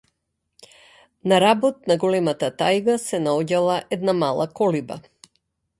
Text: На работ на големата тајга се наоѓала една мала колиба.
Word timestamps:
На 1.33 1.37
работ 1.43 1.85
на 1.91 1.97
големата 2.05 2.49
тајга 2.63 2.97
се 3.07 3.21
наоѓала 3.29 3.79
една 3.99 4.19
мала 4.25 4.51
колиба. 4.63 5.01